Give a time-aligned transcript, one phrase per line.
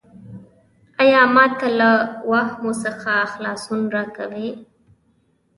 [1.01, 1.89] ایا ما ته له
[2.29, 4.49] واهمو څخه خلاصون راکوې؟